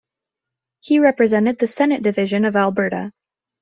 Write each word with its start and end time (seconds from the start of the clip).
He 0.79 0.97
represented 0.97 1.59
the 1.59 1.67
senate 1.67 2.01
division 2.01 2.43
of 2.43 2.55
Alberta. 2.55 3.13